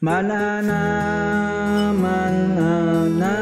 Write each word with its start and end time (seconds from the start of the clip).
manana 0.00 0.80
manana 2.02 3.34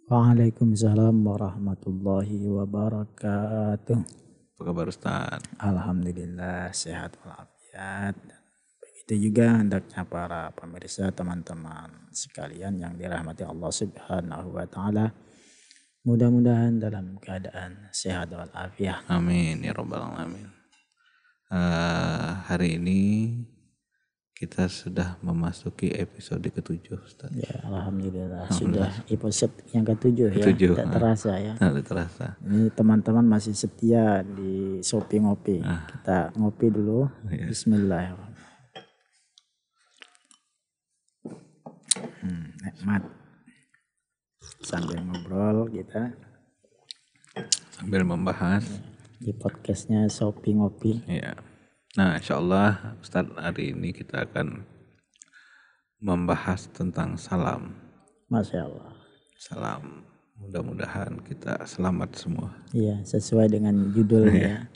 Waalaikumsalam 0.08 1.26
warahmatullahi 1.26 2.46
wabarakatuh. 2.46 3.98
Apa 3.98 4.62
kabar 4.62 4.86
Ustaz? 4.94 5.42
Alhamdulillah 5.58 6.70
sehat 6.70 7.18
walafiat. 7.26 8.14
Begitu 8.78 9.34
juga 9.34 9.58
hendaknya 9.58 10.06
para 10.06 10.54
pemirsa 10.54 11.10
teman-teman 11.10 12.14
sekalian 12.14 12.78
yang 12.78 12.94
dirahmati 12.94 13.42
Allah 13.42 13.74
Subhanahu 13.74 14.54
wa 14.54 14.70
taala. 14.70 15.12
Mudah-mudahan 16.06 16.78
dalam 16.78 17.18
keadaan 17.18 17.90
sehat 17.90 18.30
walafiat. 18.30 19.02
Amin 19.10 19.66
ya 19.66 19.74
robbal 19.74 20.14
alamin. 20.14 20.48
Eh, 21.52 22.32
hari 22.48 22.78
ini 22.78 23.02
kita 24.38 24.70
sudah 24.70 25.18
memasuki 25.26 25.90
episode 25.98 26.46
ketujuh 26.46 27.02
Ustaz. 27.02 27.34
Ya, 27.34 27.58
alhamdulillah 27.66 28.46
sudah 28.54 28.94
episode 29.10 29.50
yang 29.74 29.82
ketujuh 29.82 30.30
ya. 30.30 30.46
Ketujuh, 30.46 30.78
Tak 30.78 30.86
ah. 30.86 30.94
terasa 30.94 31.32
ya. 31.42 31.54
Udah 31.58 31.82
terasa. 31.82 32.26
Ini 32.46 32.70
teman-teman 32.70 33.26
masih 33.26 33.58
setia 33.58 34.22
di 34.22 34.78
Shopee 34.86 35.26
Ngopi. 35.26 35.58
Kita 35.66 36.38
ngopi 36.38 36.70
dulu. 36.70 37.10
Iya. 37.34 37.50
Bismillahirrahmanirrahim. 37.50 38.46
Hmm, 42.22 42.46
nikmat. 42.62 43.04
Sambil 44.62 45.00
ngobrol 45.02 45.70
kita 45.72 46.14
Sambil 47.74 48.06
membahas 48.06 48.66
di 49.18 49.34
podcastnya 49.34 50.06
Shopee 50.06 50.54
Ngopi. 50.54 51.02
ya. 51.10 51.57
Nah, 51.98 52.14
insya 52.22 52.38
Allah 52.38 52.94
Ustaz 53.02 53.26
hari 53.34 53.74
ini 53.74 53.90
kita 53.90 54.30
akan 54.30 54.62
membahas 55.98 56.70
tentang 56.70 57.18
salam. 57.18 57.74
Masya 58.30 58.70
Allah. 58.70 58.94
Salam. 59.42 60.06
Mudah-mudahan 60.38 61.18
kita 61.26 61.66
selamat 61.66 62.14
semua. 62.14 62.54
Iya, 62.70 63.02
sesuai 63.02 63.50
dengan 63.50 63.90
judulnya 63.90 64.70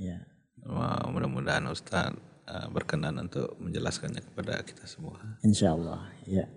ya. 0.00 0.16
Wah, 0.64 1.04
mudah-mudahan 1.12 1.68
Ustaz 1.68 2.16
eh, 2.48 2.66
berkenan 2.72 3.20
untuk 3.20 3.60
menjelaskannya 3.60 4.24
kepada 4.24 4.64
kita 4.64 4.88
semua. 4.88 5.20
Insya 5.44 5.76
Allah. 5.76 6.08
Ya. 6.24 6.48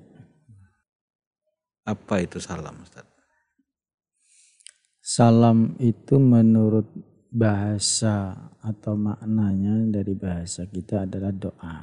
Apa 1.84 2.24
itu 2.24 2.40
salam 2.40 2.88
Ustaz? 2.88 3.04
Salam 5.04 5.76
itu 5.84 6.16
menurut 6.16 6.88
bahasa 7.38 8.34
atau 8.66 8.98
maknanya 8.98 9.86
dari 9.94 10.18
bahasa 10.18 10.66
kita 10.66 11.06
adalah 11.06 11.30
doa. 11.30 11.78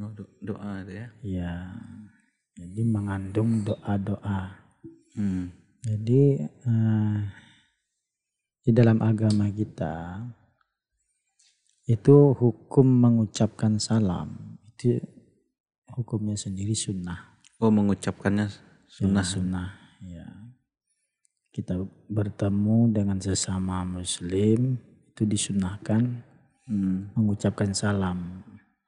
Oh, 0.00 0.12
do- 0.12 0.32
doa 0.40 0.80
itu 0.80 0.92
ya. 0.96 1.06
Ya. 1.20 1.54
Jadi 2.56 2.80
mengandung 2.88 3.60
doa-doa. 3.60 4.56
Hmm. 5.12 5.52
Jadi 5.84 6.40
eh, 6.40 7.16
di 8.64 8.70
dalam 8.72 8.98
agama 9.04 9.46
kita 9.52 10.24
itu 11.86 12.34
hukum 12.34 12.82
mengucapkan 12.82 13.78
salam 13.78 14.58
itu 14.66 14.98
hukumnya 15.94 16.34
sendiri 16.34 16.74
sunnah. 16.74 17.38
Oh, 17.56 17.72
mengucapkannya 17.72 18.52
sunnah. 18.90 19.24
Sunnah. 19.24 19.68
Ya. 20.04 20.28
Kita 21.56 21.72
bertemu 22.12 22.92
dengan 22.92 23.16
sesama 23.16 23.80
muslim 23.88 24.76
itu 25.16 25.24
disunahkan 25.24 26.20
Hmm. 26.66 27.14
mengucapkan 27.14 27.70
salam. 27.70 28.42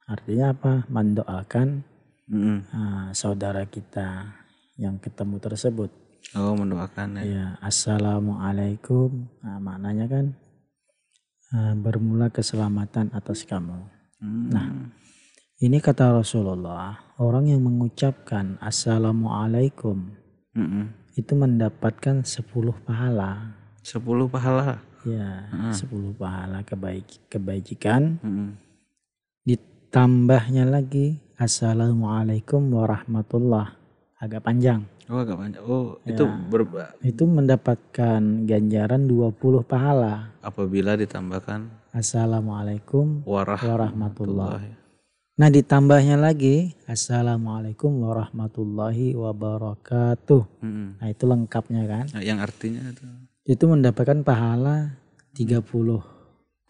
Artinya 0.04 0.50
apa? 0.50 0.82
Mendoakan 0.90 1.86
Mm-mm. 2.26 2.58
ah, 2.74 3.08
saudara 3.14 3.64
kita 3.70 4.34
yang 4.76 4.98
ketemu 4.98 5.38
tersebut. 5.38 5.86
Oh, 6.34 6.58
mendoakan 6.58 7.22
ya. 7.22 7.24
Ya, 7.24 7.46
assalamualaikum. 7.62 9.30
Nah, 9.40 9.62
maknanya 9.62 10.10
kan 10.10 10.26
ah, 11.54 11.72
bermula 11.78 12.34
keselamatan 12.34 13.14
atas 13.14 13.46
kamu. 13.46 13.78
Hmm. 14.18 14.50
Nah, 14.50 14.68
ini 15.62 15.78
kata 15.78 16.18
Rasulullah, 16.18 17.14
orang 17.22 17.46
yang 17.46 17.62
mengucapkan 17.62 18.58
assalamualaikum 18.58 20.18
Mm-mm. 20.58 21.07
Itu 21.18 21.34
mendapatkan 21.34 22.22
10 22.22 22.46
pahala. 22.78 23.58
Sepuluh 23.82 24.30
pahala. 24.30 24.78
Ya, 25.02 25.50
10 25.74 26.14
pahala 26.14 26.62
kebaik 26.62 27.26
kebajikan. 27.26 28.22
Mm-mm. 28.22 28.54
Ditambahnya 29.42 30.62
lagi 30.62 31.18
assalamualaikum 31.34 32.70
warahmatullah. 32.70 33.74
Agak 34.18 34.44
panjang. 34.44 34.82
Oh, 35.08 35.18
agak 35.18 35.38
banyak. 35.38 35.60
Oh, 35.62 35.96
itu 36.04 36.22
berba- 36.50 36.92
Itu 37.00 37.24
mendapatkan 37.24 38.20
ganjaran 38.44 39.06
20 39.06 39.34
pahala. 39.64 40.34
apabila 40.38 40.94
ditambahkan 40.94 41.66
Assalamualaikum 41.90 43.24
warahmatullahi. 43.24 43.66
warahmatullahi. 43.68 44.70
Nah 45.38 45.54
ditambahnya 45.54 46.18
lagi 46.18 46.74
Assalamualaikum 46.90 48.02
warahmatullahi 48.02 49.14
wabarakatuh. 49.14 50.42
Mm-mm. 50.66 50.98
Nah 50.98 51.06
itu 51.06 51.24
lengkapnya 51.30 51.86
kan. 51.86 52.10
Nah, 52.10 52.26
yang 52.26 52.42
artinya 52.42 52.82
itu. 52.90 53.06
Itu 53.46 53.70
mendapatkan 53.70 54.26
pahala 54.26 54.98
30 55.38 55.62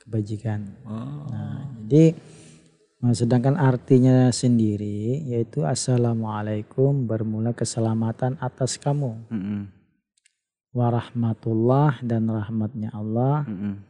kebajikan. 0.05 0.69
Oh. 0.85 1.25
Nah 1.33 1.65
jadi 1.89 2.13
nah, 3.01 3.17
sedangkan 3.17 3.57
artinya 3.57 4.29
sendiri 4.37 5.25
yaitu 5.25 5.65
Assalamualaikum 5.65 7.09
bermula 7.09 7.57
keselamatan 7.57 8.37
atas 8.37 8.77
kamu. 8.77 9.17
Mm-mm. 9.33 9.73
Warahmatullah 10.77 12.05
dan 12.05 12.29
rahmatnya 12.29 12.93
Allah. 12.93 13.49
Mm-mm. 13.49 13.81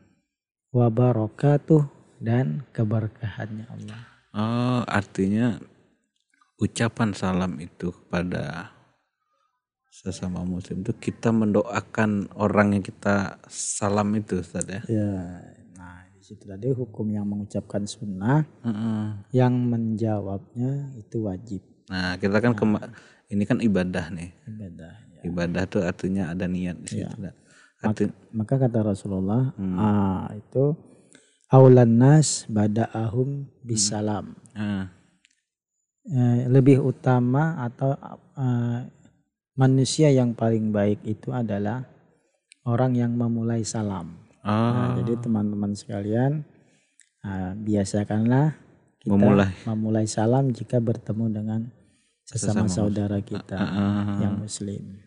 Wabarakatuh 0.71 1.83
dan 2.22 2.62
keberkahannya 2.71 3.66
Allah. 3.75 4.17
Oh, 4.33 4.84
artinya 4.84 5.56
ucapan 6.59 7.16
salam 7.16 7.56
itu 7.59 7.89
kepada 7.91 8.75
sesama 9.89 10.44
muslim 10.44 10.84
itu 10.84 10.93
kita 10.94 11.33
mendoakan 11.33 12.31
orang 12.37 12.78
yang 12.78 12.84
kita 12.84 13.41
salam 13.49 14.15
itu 14.15 14.39
Ustaz 14.39 14.69
ya. 14.69 14.81
Ya, 14.87 15.12
nah 15.75 16.06
di 16.12 16.22
situ 16.22 16.44
tadi 16.44 16.71
hukum 16.71 17.09
yang 17.09 17.27
mengucapkan 17.27 17.83
sunnah, 17.83 18.44
Heeh. 18.62 19.06
yang 19.33 19.55
menjawabnya 19.59 20.93
itu 20.95 21.25
wajib 21.25 21.62
Nah, 21.89 22.21
kita 22.21 22.37
kan 22.39 22.53
kema- 22.53 22.84
ini 23.33 23.43
kan 23.49 23.65
ibadah 23.65 24.12
nih. 24.12 24.31
ibadah. 24.45 24.93
Ya. 25.09 25.21
Ibadah 25.25 25.62
tuh 25.66 25.83
artinya 25.83 26.31
ada 26.31 26.45
niat 26.45 26.77
di 26.78 26.89
situ. 27.00 27.16
Nah, 27.16 27.33
Arti, 27.81 28.10
Maka 28.31 28.55
kata 28.59 28.83
Rasulullah, 28.84 29.55
ah, 29.56 30.28
itu 30.31 30.77
aulan 31.48 31.92
nas 31.97 32.44
bada'ahum 32.48 33.48
bisalam. 33.64 34.36
ah, 34.54 34.92
Eh, 36.09 36.48
lebih 36.48 36.81
utama 36.81 37.60
atau 37.60 37.92
eh, 38.33 38.80
manusia 39.53 40.09
yang 40.09 40.33
paling 40.33 40.72
baik 40.72 41.04
itu 41.04 41.28
adalah 41.36 41.84
orang 42.65 42.97
yang 42.97 43.12
memulai 43.12 43.60
salam. 43.60 44.16
oh, 44.41 44.48
Nah, 44.48 44.97
jadi 44.97 45.21
teman-teman 45.21 45.77
sekalian 45.77 46.48
ah, 47.21 47.53
biasakanlah 47.53 48.56
kita 49.04 49.12
Memulai. 49.21 49.53
memulai 49.68 50.09
salam 50.09 50.48
jika 50.48 50.80
bertemu 50.80 51.24
dengan 51.28 51.60
sesama, 52.24 52.65
Sesama 52.65 52.68
saudara 52.72 53.18
kita 53.21 53.60
ah, 53.60 54.16
yang 54.24 54.41
muslim. 54.41 55.04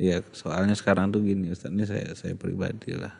Iya, 0.00 0.24
soalnya 0.32 0.72
sekarang 0.72 1.12
tuh 1.12 1.20
gini 1.20 1.52
Ustaz, 1.52 1.68
ini 1.68 1.84
saya 1.84 2.16
saya 2.16 2.32
pribadi 2.32 2.96
lah. 2.96 3.12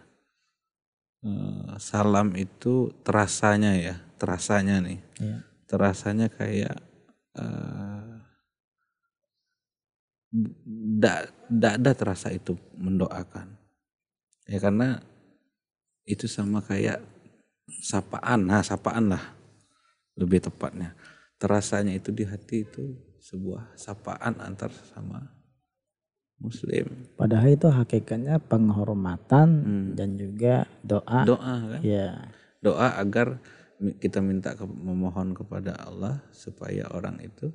Eh, 1.20 1.76
salam 1.76 2.32
itu 2.32 2.96
terasanya 3.04 3.76
ya, 3.76 3.96
terasanya 4.16 4.80
nih. 4.80 5.00
Ya. 5.20 5.36
Terasanya 5.68 6.32
kayak 6.32 6.80
eh 7.36 8.10
ndak 10.96 11.34
ndak 11.50 11.74
ada 11.82 11.92
terasa 11.92 12.32
itu 12.32 12.56
mendoakan. 12.78 13.58
Ya 14.48 14.58
karena 14.64 15.04
itu 16.08 16.24
sama 16.24 16.64
kayak 16.64 17.04
sapaan, 17.84 18.48
nah 18.48 18.64
sapaan 18.64 19.12
lah 19.12 19.24
lebih 20.16 20.42
tepatnya. 20.42 20.96
terasanya 21.40 21.96
itu 21.96 22.12
di 22.12 22.28
hati 22.28 22.68
itu 22.68 23.00
sebuah 23.16 23.72
sapaan 23.72 24.36
antar 24.44 24.68
sama 24.92 25.39
muslim 26.40 26.88
Padahal 27.14 27.52
itu 27.52 27.68
hakikatnya 27.68 28.40
penghormatan 28.40 29.48
Hmm. 29.60 29.86
dan 29.94 30.16
juga 30.16 30.64
doa. 30.80 31.22
doa 31.22 31.54
kan 31.68 31.80
Ya, 31.80 32.32
doa 32.58 32.96
agar 32.96 33.38
kita 33.96 34.20
minta 34.20 34.52
ke, 34.52 34.64
memohon 34.64 35.32
kepada 35.32 35.72
Allah 35.78 36.20
supaya 36.32 36.84
orang 36.90 37.20
itu 37.20 37.48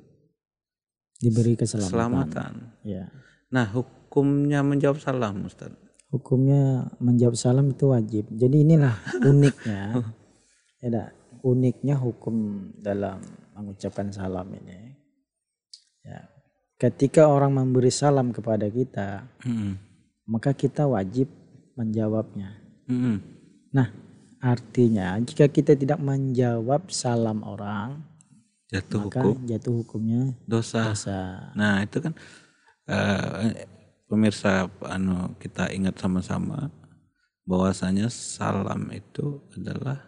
diberi 1.16 1.54
keselamatan. 1.54 1.90
keselamatan 1.90 2.52
Ya. 2.82 3.10
nah 3.46 3.66
hukumnya 3.66 4.60
menjawab 4.60 4.98
salam 4.98 5.44
Ustaz 5.44 5.70
Hukumnya 6.06 6.86
menjawab 6.96 7.34
salam 7.34 7.74
itu 7.74 7.90
wajib. 7.90 8.30
Jadi 8.30 8.62
inilah 8.62 8.94
uniknya. 9.26 10.06
ya, 10.78 11.10
uniknya 11.42 11.98
hukum 11.98 12.34
dalam 12.78 13.18
mengucapkan 13.52 14.14
salam 14.14 14.46
ini. 14.54 14.94
Ya. 16.02 16.30
Ketika 16.76 17.24
orang 17.32 17.56
memberi 17.56 17.88
salam 17.88 18.36
kepada 18.36 18.68
kita, 18.68 19.24
Mm-mm. 19.48 19.80
maka 20.28 20.52
kita 20.52 20.84
wajib 20.84 21.28
menjawabnya. 21.72 22.52
Mm-mm. 22.84 23.16
Nah, 23.72 23.88
artinya 24.40 25.16
jika 25.24 25.48
kita 25.48 25.72
tidak 25.72 25.96
menjawab 25.98 26.92
salam 26.92 27.40
orang, 27.42 28.04
jatuh 28.66 29.06
maka 29.06 29.22
hukum 29.22 29.36
jatuh 29.46 29.74
hukumnya 29.82 30.20
dosa 30.44 30.90
dosa. 30.90 31.50
Nah 31.54 31.86
itu 31.86 32.02
kan 32.02 32.12
eh, 32.90 33.66
pemirsa 34.10 34.66
anu 34.86 35.34
kita 35.38 35.70
ingat 35.70 35.98
sama-sama 35.98 36.70
bahwasanya 37.46 38.10
salam 38.10 38.90
itu 38.90 39.38
adalah 39.54 40.02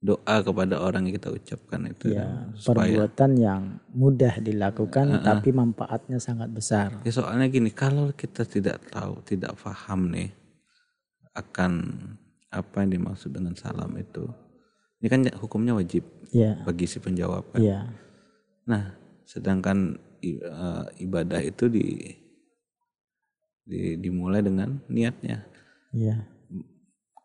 doa 0.00 0.36
kepada 0.40 0.80
orang 0.80 1.04
yang 1.08 1.20
kita 1.20 1.28
ucapkan 1.28 1.84
itu 1.92 2.16
Ya, 2.16 2.48
supaya 2.56 2.88
perbuatan 2.88 3.30
yang 3.36 3.62
mudah 3.92 4.40
dilakukan 4.40 5.20
tapi 5.20 5.52
manfaatnya 5.52 6.16
sangat 6.16 6.48
besar. 6.48 6.88
ya 7.04 7.12
soalnya 7.12 7.46
gini 7.52 7.68
kalau 7.68 8.08
kita 8.16 8.48
tidak 8.48 8.80
tahu 8.88 9.20
tidak 9.28 9.52
paham 9.60 10.08
nih 10.08 10.32
akan 11.36 11.72
apa 12.50 12.82
yang 12.82 12.90
dimaksud 12.98 13.30
dengan 13.30 13.54
salam 13.54 13.92
itu 13.94 14.24
ini 15.00 15.08
kan 15.08 15.20
hukumnya 15.40 15.76
wajib 15.76 16.02
Ya, 16.30 16.54
bagi 16.62 16.86
si 16.86 17.02
penjawab 17.02 17.42
kan. 17.50 17.58
ya, 17.58 17.80
Nah, 18.62 18.94
sedangkan 19.26 19.98
eh, 20.22 20.84
ibadah 21.02 21.42
itu 21.42 21.66
di, 21.66 22.06
di- 23.66 23.98
dimulai 23.98 24.40
dengan 24.40 24.78
niatnya. 24.86 25.42
ya, 25.90 26.22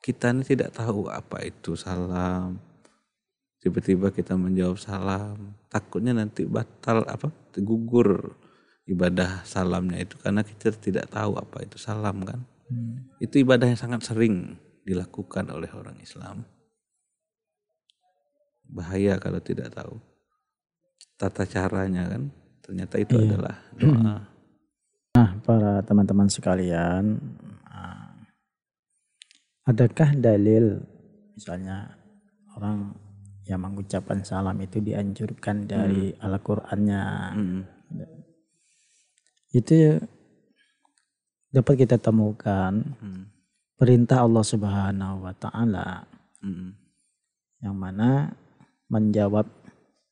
Kita 0.06 0.30
ini 0.30 0.46
tidak 0.46 0.78
tahu 0.78 1.10
apa 1.10 1.42
itu 1.42 1.74
salam. 1.74 2.62
Tiba-tiba 3.58 4.14
kita 4.14 4.38
menjawab 4.38 4.78
salam, 4.78 5.58
takutnya 5.66 6.14
nanti 6.14 6.46
batal 6.46 7.02
apa 7.10 7.34
gugur 7.58 8.38
ibadah 8.86 9.42
salamnya 9.42 10.06
itu 10.06 10.22
karena 10.22 10.46
kita 10.46 10.70
tidak 10.78 11.10
tahu 11.10 11.42
apa 11.42 11.66
itu 11.66 11.82
salam 11.82 12.22
kan. 12.22 12.46
Hmm. 12.70 13.10
Itu 13.18 13.42
ibadah 13.42 13.66
yang 13.66 13.82
sangat 13.82 14.06
sering 14.06 14.62
dilakukan 14.86 15.50
oleh 15.50 15.74
orang 15.74 15.98
Islam. 15.98 16.46
Bahaya 18.70 19.18
kalau 19.18 19.42
tidak 19.42 19.74
tahu 19.74 19.98
tata 21.18 21.50
caranya 21.50 22.06
kan. 22.06 22.30
Ternyata 22.62 22.96
itu 23.02 23.18
Iya. 23.18 23.26
adalah 23.34 23.56
doa. 23.74 24.16
Nah, 25.16 25.32
para 25.48 25.80
teman-teman 25.88 26.28
sekalian, 26.28 27.24
adakah 29.66 30.14
dalil 30.18 30.80
misalnya 31.34 31.98
orang 32.56 32.96
yang 33.46 33.62
mengucapkan 33.62 34.26
salam 34.26 34.58
itu 34.62 34.82
dianjurkan 34.82 35.70
dari 35.70 36.14
Al-Qur'annya? 36.18 37.04
Mm. 37.38 37.62
Itu 39.54 40.02
dapat 41.54 41.74
kita 41.86 42.02
temukan 42.02 42.74
Mm. 43.02 43.24
perintah 43.78 44.26
Allah 44.26 44.46
Subhanahu 44.46 45.26
wa 45.26 45.34
taala 45.38 46.10
Mm. 46.42 46.70
yang 47.64 47.76
mana 47.78 48.34
menjawab 48.90 49.46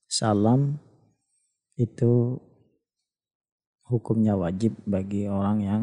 salam 0.08 0.78
itu 1.78 2.38
hukumnya 3.90 4.38
wajib 4.38 4.78
bagi 4.86 5.26
orang 5.26 5.58
yang 5.62 5.82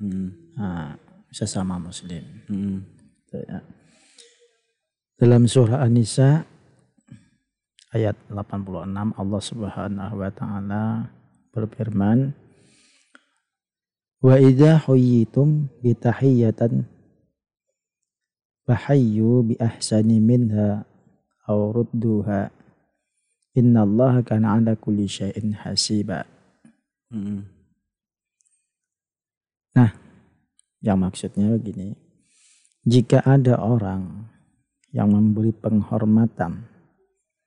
Mm. 0.00 0.28
ah, 0.56 0.96
sesama 1.28 1.76
muslim. 1.76 2.24
Mm. 2.48 2.97
Ya. 3.28 3.60
Dalam 5.20 5.44
surah 5.44 5.84
An-Nisa 5.84 6.48
ayat 7.92 8.16
86 8.32 8.88
Allah 9.16 9.42
Subhanahu 9.44 10.14
wa 10.16 10.30
taala 10.32 10.84
berfirman 11.52 12.32
Wa 14.18 14.34
idza 14.40 14.82
huyyitum 14.82 15.70
bi 15.78 15.94
tahiyyatan 15.94 16.88
fahayyu 18.66 19.46
bi 19.46 19.54
ahsani 19.62 20.18
minha 20.18 20.82
aw 21.46 21.58
rudduha 21.70 22.50
innallaha 23.54 24.26
kana 24.26 24.58
ala 24.58 24.74
kulli 24.74 25.06
syai'in 25.06 25.54
hasiba 25.54 26.24
Mm. 27.08 27.40
yang 30.84 31.00
maksudnya 31.00 31.56
begini 31.56 31.96
jika 32.82 33.22
ada 33.22 33.56
orang 33.56 34.28
yang 34.90 35.10
memberi 35.10 35.50
penghormatan 35.50 36.64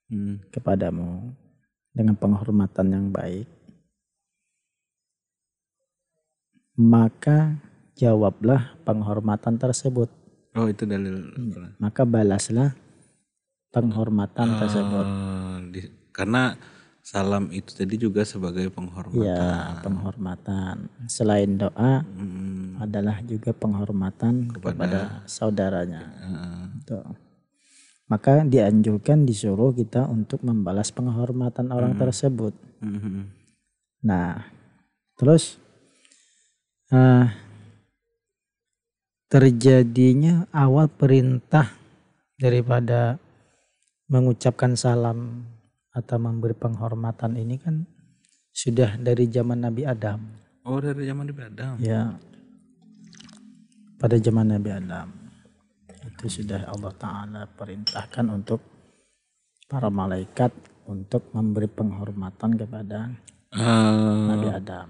Mm. 0.07 0.44
kepadamu 0.51 1.31
dengan 1.89 2.16
penghormatan 2.16 2.88
yang 2.89 3.07
baik, 3.07 3.48
maka 6.75 7.56
jawablah 7.95 8.75
penghormatan 8.83 9.56
tersebut. 9.56 10.12
Oh 10.51 10.68
itu 10.68 10.83
dalil 10.83 11.31
Al-Quran. 11.31 11.72
Maka 11.80 12.01
balaslah 12.04 12.75
penghormatan 13.72 14.48
tersebut. 14.60 15.06
Oh, 15.07 15.57
di- 15.72 15.92
karena 16.12 16.60
salam 17.00 17.48
itu 17.50 17.72
tadi 17.72 17.95
juga 17.95 18.28
sebagai 18.28 18.68
penghormatan. 18.68 19.24
Ya, 19.24 19.80
penghormatan. 19.80 20.92
Selain 21.07 21.56
doa 21.56 22.04
Mm. 22.04 22.41
Adalah 22.81 23.22
juga 23.22 23.54
penghormatan 23.54 24.50
kepada, 24.51 25.24
saudaranya. 25.30 26.01
Heeh. 26.01 26.62
Tuh. 26.86 27.06
Maka 28.12 28.44
dianjurkan 28.44 29.24
disuruh 29.24 29.72
kita 29.72 30.04
untuk 30.10 30.44
membalas 30.44 30.92
penghormatan 30.92 31.72
orang 31.72 31.95
tersebut. 31.95 32.51
Mm. 32.83 33.31
Nah, 34.04 34.51
terus 35.16 35.56
eh, 36.92 37.26
terjadinya 39.31 40.44
awal 40.52 40.92
perintah 40.92 41.71
daripada 42.35 43.16
mengucapkan 44.11 44.76
salam 44.76 45.47
atau 45.95 46.19
memberi 46.19 46.52
penghormatan 46.52 47.40
ini 47.40 47.56
kan 47.56 47.88
sudah 48.52 49.00
dari 49.00 49.31
zaman 49.31 49.64
Nabi 49.64 49.88
Adam. 49.88 50.19
Oh 50.68 50.83
dari 50.83 51.07
zaman 51.07 51.31
Nabi 51.31 51.42
Adam. 51.47 51.73
Ya, 51.80 52.19
pada 54.02 54.18
zaman 54.18 54.50
Nabi 54.50 54.70
Adam 54.74 55.08
itu 56.02 56.42
sudah 56.42 56.66
Allah 56.66 56.94
Taala 56.98 57.42
perintahkan 57.48 58.26
untuk 58.28 58.58
para 59.70 59.88
malaikat 59.88 60.50
untuk 60.90 61.30
memberi 61.31 61.70
penghormatan 61.70 62.58
kepada 62.58 63.14
Eh, 63.52 64.26
Nabi 64.26 64.48
Adam. 64.50 64.88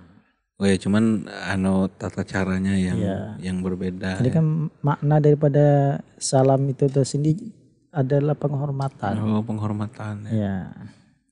oh 0.55 0.65
ya 0.65 0.77
cuman 0.77 1.25
anu 1.25 1.89
tata 1.91 2.21
caranya 2.21 2.77
yang 2.77 2.95
Iya. 2.95 3.19
yang 3.41 3.59
berbeda. 3.59 4.21
Jadi 4.21 4.29
kan 4.29 4.69
makna 4.79 5.17
daripada 5.17 5.97
salam 6.15 6.61
itu 6.69 6.85
tersendiri 6.85 7.49
adalah 7.89 8.37
penghormatan. 8.37 9.17
Oh 9.19 9.41
penghormatan 9.41 10.29
ya. 10.29 10.31
Ya, 10.31 10.55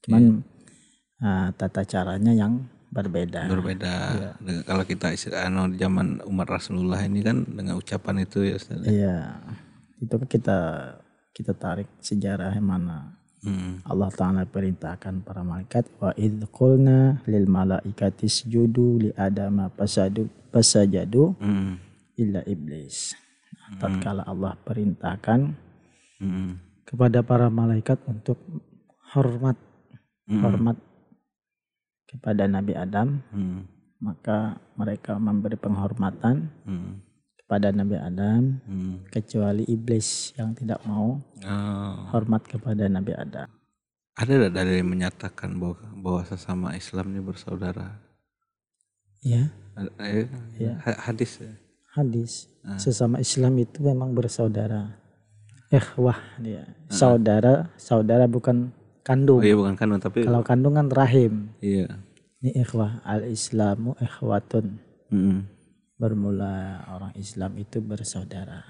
cuman 0.02 0.42
ah, 1.22 1.54
tata 1.54 1.86
caranya 1.86 2.34
yang 2.34 2.66
berbeda. 2.90 3.46
berbeda. 3.46 3.94
Dengan- 4.42 4.66
Kalau 4.66 4.84
kita 4.84 5.14
anu 5.40 5.70
di 5.70 5.78
zaman 5.78 6.22
umat 6.26 6.48
Rasulullah 6.50 7.00
ini 7.02 7.22
kan 7.22 7.46
dengan 7.46 7.78
ucapan 7.78 8.26
itu 8.26 8.42
ya 8.44 8.56
Ustaz. 8.58 8.82
Iya, 8.84 9.18
itu 9.98 10.14
kan 10.14 10.28
kita 10.28 10.60
kita 11.32 11.54
tarik 11.54 11.88
sejarah 12.00 12.52
yang 12.52 12.68
mana 12.68 13.16
Mm. 13.40 13.88
Allah 13.88 14.12
Ta'ala 14.12 14.44
perintahkan 14.44 15.24
para 15.24 15.48
malaikat 15.48 15.88
wa 15.96 16.12
idh 16.12 16.44
qulna 16.52 17.24
lil 17.24 17.48
malaikati 17.48 18.28
isjudu 18.28 19.00
li 19.00 19.10
adama 19.16 19.72
fasajadu 20.52 21.40
Mm. 21.40 21.74
illa 22.20 22.42
iblis. 22.44 23.16
Nah, 23.72 23.80
tatkala 23.80 24.28
Allah 24.28 24.60
perintahkan 24.60 25.56
Mm. 26.20 26.52
kepada 26.84 27.24
para 27.24 27.48
malaikat 27.48 28.04
untuk 28.12 28.44
hormat 29.16 29.56
Mm. 30.28 30.42
hormat 30.44 30.78
kepada 32.10 32.50
Nabi 32.50 32.74
Adam 32.74 33.22
Mm. 33.30 33.62
maka 34.00 34.58
mereka 34.74 35.16
memberi 35.16 35.54
penghormatan 35.54 36.50
Mm. 36.66 36.92
kepada 37.38 37.70
Nabi 37.70 37.96
Adam 37.96 38.58
Mm. 38.66 38.96
kecuali 39.08 39.64
iblis 39.66 40.34
yang 40.34 40.54
tidak 40.54 40.82
mau 40.84 41.22
Oh. 41.46 41.94
hormat 42.10 42.42
kepada 42.44 42.90
Nabi 42.90 43.14
Adam. 43.14 43.46
ada 44.16 44.28
tidak 44.28 44.52
dalil 44.52 44.76
yang 44.76 44.90
menyatakan 44.90 45.56
bahwa 45.56 45.80
bahwa 45.96 46.22
sesama 46.26 46.68
Islam 46.74 47.06
ini 47.10 47.22
bersaudara? 47.22 48.04
Ya, 49.20 49.48
eh, 50.00 50.28
ha- 50.84 51.00
Hadis 51.08 51.40
ya. 51.40 51.52
hadis. 51.94 52.48
Ah. 52.64 52.76
Sesama 52.76 53.20
Islam 53.20 53.56
itu 53.58 53.80
memang 53.80 54.12
bersaudara. 54.12 54.96
Ikhwah 55.70 56.18
dia. 56.42 56.66
Saudara, 56.90 57.70
saudara 57.78 58.26
bukan 58.26 58.74
Oh 59.10 59.12
kandung. 59.12 59.42
iya 59.42 59.58
bukan 59.58 59.74
kandung 59.74 59.98
tapi 59.98 60.22
Kalau 60.22 60.46
kandung 60.46 60.78
kan 60.78 60.86
rahim. 60.88 61.50
iya. 61.60 61.90
Ini 62.40 62.62
ikhwah. 62.62 63.02
Al-Islamu 63.04 63.98
ikhwatun. 63.98 64.78
Mm-mm. 65.10 65.50
Bermula 65.98 66.56
orang 66.88 67.12
Islam 67.14 67.58
itu 67.58 67.82
bersaudara. 67.82 68.64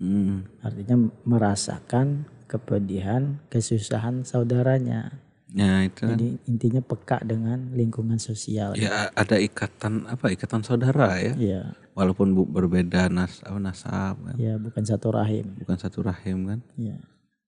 Mm-mm. 0.00 0.48
Artinya 0.58 0.96
merasakan 1.22 2.24
kepedihan, 2.48 3.38
kesusahan 3.46 4.24
saudaranya. 4.24 5.20
Ya 5.54 5.86
itu 5.86 6.02
kan. 6.02 6.18
Jadi 6.18 6.42
intinya 6.50 6.82
peka 6.82 7.22
dengan 7.22 7.70
lingkungan 7.70 8.18
sosial. 8.18 8.74
Ya 8.74 9.12
ada 9.12 9.38
ikatan 9.38 10.08
apa 10.08 10.34
ikatan 10.34 10.66
saudara 10.66 11.14
ya. 11.14 11.32
Iya, 11.36 11.62
Walaupun 11.94 12.34
bu- 12.34 12.48
berbeda 12.48 13.06
nas 13.06 13.38
apa 13.46 13.62
nasab 13.62 14.18
kan. 14.18 14.34
iya, 14.34 14.58
bukan 14.58 14.82
satu 14.82 15.14
rahim. 15.14 15.54
bukan 15.54 15.78
satu 15.78 16.02
rahim 16.02 16.50
kan. 16.50 16.58
Iya. 16.74 16.98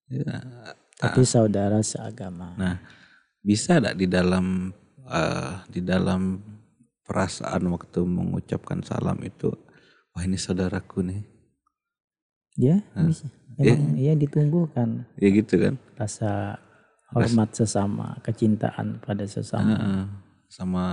Ya. 0.07 0.39
Tapi 0.97 1.23
saudara 1.23 1.79
seagama. 1.81 2.57
Nah, 2.57 2.81
bisa 3.41 3.77
tidak 3.77 3.95
di 3.95 4.07
dalam 4.09 4.73
eh, 5.05 5.55
di 5.69 5.81
dalam 5.81 6.41
perasaan 7.05 7.69
waktu 7.69 8.01
mengucapkan 8.03 8.81
salam 8.81 9.21
itu, 9.23 9.53
wah 10.11 10.25
ini 10.25 10.35
saudaraku 10.35 11.05
nih. 11.05 11.23
Dia 12.57 12.81
bisa. 12.97 13.29
Memang 13.57 13.97
iya 13.97 14.13
ditumbuhkan 14.13 15.09
Ya 15.17 15.33
gitu 15.33 15.57
kan. 15.57 15.75
rasa 15.97 16.61
hormat 17.09 17.53
sesama, 17.53 18.17
kecintaan 18.21 19.01
pada 19.01 19.25
sesama. 19.25 19.77
Heeh. 19.77 20.05
sama 20.47 20.85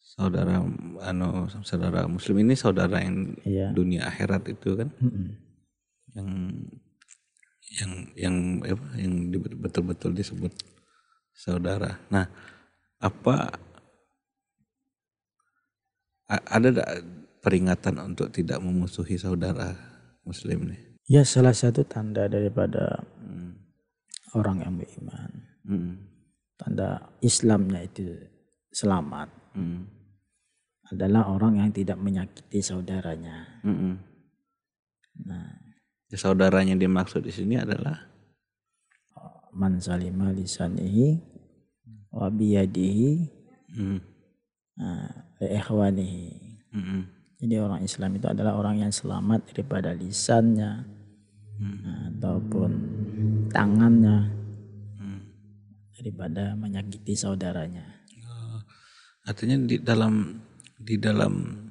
saudara 0.00 0.64
anu 1.04 1.28
saudara 1.62 2.08
muslim 2.08 2.40
ini 2.40 2.56
saudara 2.56 3.02
yang 3.02 3.36
Iya. 3.44 3.74
dunia 3.76 4.08
akhirat 4.08 4.48
itu 4.48 4.72
kan 4.72 4.88
Mm-mm. 4.96 5.36
yang 6.16 6.28
yang 7.66 7.92
yang 8.14 8.36
apa 8.62 8.86
yang 8.94 9.14
betul-betul 9.58 10.14
disebut 10.14 10.52
saudara. 11.34 11.98
Nah, 12.08 12.24
apa 13.02 13.58
ada 16.26 16.70
peringatan 17.42 18.02
untuk 18.02 18.30
tidak 18.34 18.58
memusuhi 18.62 19.18
saudara 19.18 19.74
muslim 20.26 20.70
nih? 20.70 20.80
Ya 21.06 21.22
salah 21.22 21.54
satu 21.54 21.86
tanda 21.86 22.26
daripada 22.26 23.02
Hmm. 23.22 23.54
orang 24.34 24.62
yang 24.66 24.74
beriman. 24.74 25.30
Hmm. 25.62 25.92
Tanda 26.58 27.14
Islamnya 27.22 27.86
itu 27.86 28.10
selamat 28.74 29.28
Hmm. 29.54 29.86
adalah 30.90 31.30
orang 31.30 31.62
yang 31.62 31.70
tidak 31.70 31.98
menyakiti 31.98 32.58
saudaranya. 32.58 33.62
Hmm. 33.62 34.02
Nah, 35.26 35.65
saudaranya 36.14 36.78
dimaksud 36.78 37.26
di 37.26 37.34
sini 37.34 37.58
adalah 37.58 38.06
man 39.56 39.82
salima 39.82 40.30
lisanihi 40.30 41.18
wa 42.14 42.30
biyadihi 42.30 43.10
hmm. 43.74 43.98
li 45.42 45.46
ikhwanihi. 45.58 46.26
Hmm. 46.70 47.02
Jadi 47.36 47.54
orang 47.58 47.82
Islam 47.82 48.16
itu 48.16 48.26
adalah 48.30 48.54
orang 48.54 48.86
yang 48.86 48.92
selamat 48.94 49.50
daripada 49.50 49.90
lisannya 49.92 50.96
Hmm. 51.56 51.80
nah, 51.80 52.00
ataupun 52.12 52.70
tangannya 53.48 54.28
Hmm. 55.00 55.24
daripada 55.96 56.52
menyakiti 56.52 57.16
saudaranya. 57.16 58.04
Oh, 58.28 58.60
Artinya 59.24 59.64
di 59.64 59.80
dalam 59.80 60.36
di 60.76 61.00
dalam 61.00 61.65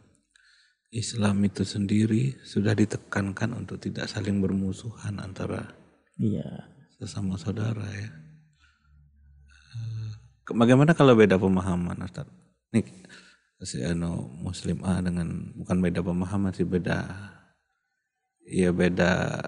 Islam 0.96 1.44
itu 1.44 1.68
sendiri 1.68 2.40
sudah 2.48 2.72
ditekankan 2.72 3.52
untuk 3.52 3.84
tidak 3.84 4.08
saling 4.08 4.40
bermusuhan 4.40 5.20
antara 5.20 5.76
Iya. 6.16 6.72
sesama 6.96 7.36
saudara 7.36 7.84
ya. 7.92 8.08
Eh, 9.76 10.12
Bagaimana 10.56 10.96
kalau 10.96 11.18
beda 11.20 11.36
pemahaman 11.36 12.00
Ustaz? 12.00 12.30
Nih 12.72 12.86
si 13.66 13.82
anu 13.82 14.30
muslim 14.40 14.80
A 14.86 15.02
dengan 15.02 15.52
bukan 15.58 15.82
beda 15.82 16.00
pemahaman 16.00 16.54
sih 16.54 16.68
beda 16.68 17.02
ya 18.46 18.70
beda 18.70 19.42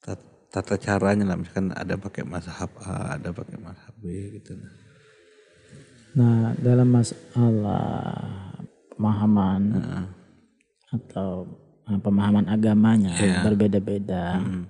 tat- 0.00 0.48
tata 0.48 0.74
caranya 0.80 1.28
lah 1.28 1.36
misalkan 1.36 1.74
ada 1.76 1.98
pakai 2.00 2.24
mazhab 2.24 2.70
A, 2.80 3.20
ada 3.20 3.30
pakai 3.36 3.58
mazhab 3.60 3.92
B 4.00 4.06
gitu. 4.38 4.56
Nah, 6.14 6.54
dalam 6.62 6.94
masalah 6.94 8.43
pemahaman 8.96 9.62
Heeh. 9.74 10.04
atau 10.94 11.46
uh, 11.86 11.98
pemahaman 12.00 12.46
agamanya 12.48 13.12
Iya. 13.18 13.42
berbeda-beda. 13.44 14.40
Mm, 14.40 14.64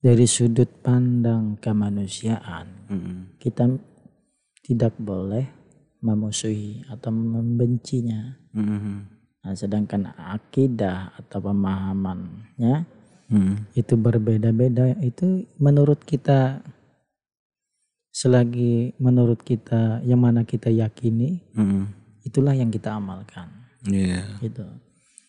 Dari 0.00 0.24
sudut 0.24 0.80
pandang 0.80 1.60
kemanusiaan, 1.60 2.88
mm, 2.88 3.36
kita 3.36 3.68
tidak 4.64 4.96
boleh 4.96 5.44
memusuhi 6.00 6.80
atau 6.88 7.12
membencinya. 7.12 8.32
mm, 8.56 9.20
Nah, 9.40 9.56
sedangkan 9.56 10.12
akidah 10.16 11.16
atau 11.16 11.40
pemahamannya 11.40 12.84
mm, 13.32 13.72
itu 13.72 13.94
berbeda-beda 13.96 15.00
itu 15.00 15.48
menurut 15.56 15.96
kita 16.04 16.60
selagi 18.12 18.92
menurut 19.00 19.40
kita 19.40 20.04
yang 20.04 20.20
mana 20.20 20.44
kita 20.44 20.68
yakini 20.68 21.40
mm. 21.56 21.84
Itulah 22.22 22.52
yang 22.52 22.68
kita 22.68 22.94
amalkan 22.94 23.48
Iya, 23.80 24.36
gitu. 24.40 24.66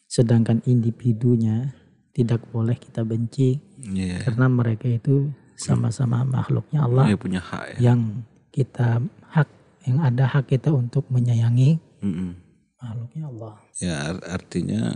Sedangkan 0.05 0.59
individunya 0.65 1.71
tidak 2.11 2.43
boleh 2.51 2.75
kita 2.75 3.01
benci 3.01 3.55
iya. 3.79 4.19
karena 4.21 4.51
mereka 4.51 4.83
itu 4.85 5.31
sama-sama 5.55 6.27
makhluknya 6.27 6.83
Allah 6.83 7.07
Dia 7.07 7.15
punya 7.15 7.39
hak 7.39 7.79
ya. 7.79 7.91
yang 7.91 8.27
kita 8.51 8.99
hak 9.31 9.47
yang 9.87 10.03
ada 10.03 10.27
hak 10.27 10.51
kita 10.51 10.67
untuk 10.69 11.07
menyayangi 11.07 11.79
Mm-mm. 12.03 12.35
makhluknya 12.75 13.23
Allah. 13.31 13.53
Ya 13.79 13.95
ar- 14.11 14.27
artinya 14.27 14.91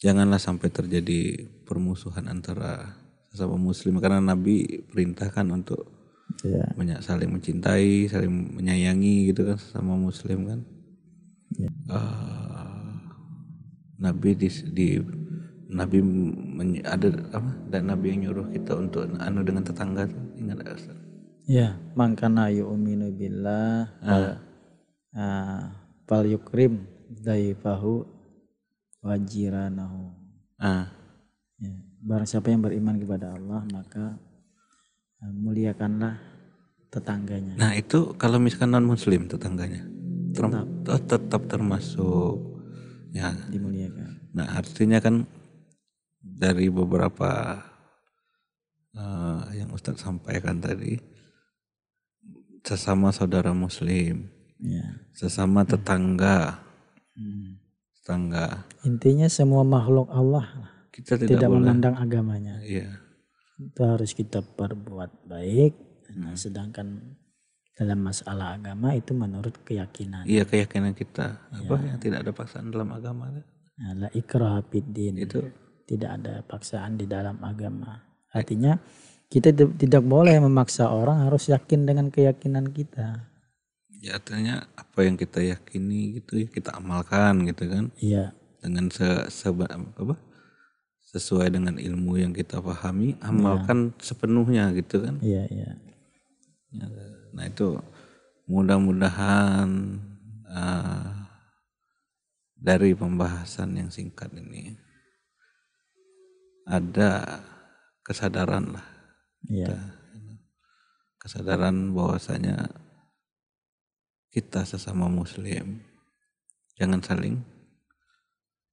janganlah 0.00 0.40
sampai 0.40 0.72
terjadi 0.72 1.20
permusuhan 1.68 2.24
antara 2.26 2.96
sesama 3.28 3.60
muslim 3.60 4.00
karena 4.00 4.24
Nabi 4.24 4.80
perintahkan 4.88 5.44
untuk 5.52 5.92
Ya. 6.42 6.66
banyak 6.74 7.00
saling 7.00 7.30
mencintai, 7.30 8.10
saling 8.10 8.58
menyayangi 8.58 9.30
gitu 9.30 9.46
kan 9.46 9.56
sesama 9.56 9.94
muslim 9.94 10.44
kan. 10.44 10.60
Eh, 11.64 12.86
Nabi 13.96 14.36
di, 14.36 14.48
di 14.76 14.88
Nabi 15.72 15.98
men- 16.04 16.84
ada 16.84 17.08
apa? 17.32 17.50
Dan 17.72 17.88
Nabi 17.88 18.12
yang 18.12 18.28
nyuruh 18.28 18.52
kita 18.52 18.76
untuk 18.76 19.08
anu 19.16 19.40
dengan 19.40 19.64
tetangga. 19.64 20.04
Ingat 20.36 20.62
Ustaz? 20.68 20.96
Ya, 21.46 21.78
mangkana 21.94 22.50
yu'minu 22.50 23.14
billah 23.14 23.86
ah, 25.14 25.62
fal 26.04 26.26
yukrim 26.26 26.84
daifahu 27.08 28.04
wajiranahu. 29.00 30.12
Ah, 30.60 30.90
Ya, 31.56 31.72
barang 32.04 32.28
siapa 32.28 32.52
yang 32.52 32.60
beriman 32.60 33.00
kepada 33.00 33.32
Allah 33.32 33.64
maka 33.72 34.20
ah, 35.24 35.32
muliakanlah 35.32 36.20
tetangganya. 36.92 37.56
Nah 37.56 37.72
itu 37.72 38.12
kalau 38.20 38.36
misalkan 38.36 38.76
non 38.76 38.84
muslim 38.84 39.24
tetangganya 39.24 39.95
ter- 40.36 40.92
oh, 40.92 41.00
tetap 41.02 41.42
termasuk 41.48 42.36
ya. 43.10 43.32
Dimuliakan. 43.48 44.36
Nah 44.36 44.46
artinya 44.54 45.00
kan 45.00 45.24
dari 46.20 46.68
beberapa 46.68 47.56
eh, 48.92 49.40
yang 49.56 49.72
Ustadz 49.72 50.04
sampaikan 50.04 50.60
tadi 50.60 50.96
sesama 52.60 53.14
saudara 53.14 53.54
muslim, 53.54 54.26
Ya. 54.58 55.04
sesama 55.12 55.62
tetangga, 55.62 56.58
Hmm. 57.14 57.60
tetangga 58.00 58.64
Intinya 58.82 59.28
semua 59.28 59.62
makhluk 59.62 60.08
Allah 60.10 60.72
kita 60.90 61.14
tidak, 61.16 61.28
tidak 61.38 61.48
boleh. 61.48 61.60
memandang 61.62 61.94
agamanya. 61.94 62.56
Iya, 62.60 62.88
Itu 63.56 63.80
harus 63.84 64.12
kita 64.12 64.40
perbuat 64.44 65.24
baik. 65.24 65.72
Nah, 66.16 66.32
sedangkan 66.36 67.16
dalam 67.76 68.00
masalah 68.00 68.56
agama 68.56 68.90
itu 68.92 69.12
menurut 69.12 69.52
keyakinan. 69.62 70.24
iya 70.24 70.42
keyakinan 70.42 70.92
kita 70.92 71.36
apa 71.46 71.74
yang 71.78 72.00
tidak 72.00 72.24
ada 72.24 72.32
paksaan 72.32 72.72
dalam 72.72 72.88
agama? 72.90 73.28
Nah, 73.76 73.92
la 73.94 74.08
ikraha 74.10 74.64
fiddin. 74.64 75.14
itu 75.14 75.44
Tidak 75.84 76.10
ada 76.10 76.42
paksaan 76.42 76.96
di 76.96 77.06
dalam 77.06 77.38
agama. 77.40 78.00
Artinya 78.32 78.74
kita 79.26 79.52
ti- 79.52 79.76
tidak 79.78 80.02
boleh 80.02 80.34
memaksa 80.36 80.88
orang 80.88 81.22
harus 81.22 81.46
yakin 81.46 81.84
dengan 81.84 82.08
keyakinan 82.08 82.66
kita. 82.70 83.28
ya 83.96 84.12
artinya 84.14 84.60
apa 84.72 85.02
yang 85.02 85.14
kita 85.14 85.40
yakini 85.40 86.20
gitu 86.20 86.38
ya 86.38 86.48
kita 86.48 86.74
amalkan 86.74 87.42
gitu 87.44 87.64
kan 87.66 87.84
Iya, 87.96 88.36
dengan 88.60 88.86
se, 88.88 89.02
seba- 89.30 89.72
apa 89.72 90.14
sesuai 91.06 91.48
dengan 91.48 91.74
ilmu 91.76 92.14
yang 92.16 92.30
kita 92.30 92.60
pahami 92.60 93.16
amalkan 93.20 93.96
sepenuhnya 93.98 94.68
gitu 94.74 95.00
kan 95.00 95.16
Iya, 95.20 95.42
iya. 95.48 95.70
Nah 97.36 97.44
itu 97.44 97.76
mudah-mudahan 98.48 99.68
eh, 100.48 101.08
dari 102.56 102.96
pembahasan 102.96 103.76
yang 103.76 103.92
singkat 103.92 104.32
ini 104.32 104.72
ada 106.66 107.42
kesadaran 108.02 108.74
lah 108.74 108.86
Iya. 109.46 109.78
kesadaran 111.20 111.94
bahwasanya 111.94 112.66
kita 114.30 114.66
sesama 114.66 115.06
muslim 115.06 115.78
jangan 116.74 116.98
saling 116.98 117.38